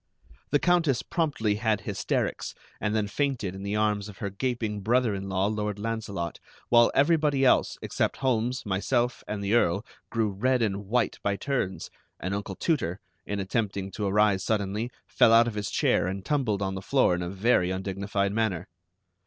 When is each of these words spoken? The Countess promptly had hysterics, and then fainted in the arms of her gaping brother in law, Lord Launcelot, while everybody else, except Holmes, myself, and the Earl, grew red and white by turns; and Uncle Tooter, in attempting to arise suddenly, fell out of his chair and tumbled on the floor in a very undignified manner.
The 0.49 0.57
Countess 0.57 1.03
promptly 1.03 1.57
had 1.57 1.81
hysterics, 1.81 2.55
and 2.79 2.95
then 2.95 3.07
fainted 3.07 3.53
in 3.53 3.61
the 3.61 3.75
arms 3.75 4.09
of 4.09 4.17
her 4.17 4.31
gaping 4.31 4.81
brother 4.81 5.13
in 5.13 5.29
law, 5.29 5.45
Lord 5.45 5.77
Launcelot, 5.77 6.39
while 6.69 6.89
everybody 6.95 7.45
else, 7.45 7.77
except 7.83 8.17
Holmes, 8.17 8.65
myself, 8.65 9.23
and 9.27 9.43
the 9.43 9.53
Earl, 9.53 9.85
grew 10.09 10.31
red 10.31 10.63
and 10.63 10.87
white 10.87 11.19
by 11.21 11.35
turns; 11.35 11.91
and 12.19 12.33
Uncle 12.33 12.55
Tooter, 12.55 12.99
in 13.27 13.39
attempting 13.39 13.91
to 13.91 14.07
arise 14.07 14.43
suddenly, 14.43 14.89
fell 15.05 15.31
out 15.31 15.45
of 15.47 15.53
his 15.53 15.69
chair 15.69 16.07
and 16.07 16.25
tumbled 16.25 16.63
on 16.63 16.73
the 16.73 16.81
floor 16.81 17.13
in 17.13 17.21
a 17.21 17.29
very 17.29 17.69
undignified 17.69 18.33
manner. 18.33 18.67